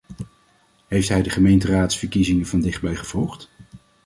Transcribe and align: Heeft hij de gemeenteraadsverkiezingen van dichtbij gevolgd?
Heeft 0.87 1.09
hij 1.09 1.21
de 1.21 1.29
gemeenteraadsverkiezingen 1.29 2.45
van 2.45 2.61
dichtbij 2.61 2.95
gevolgd? 2.95 3.49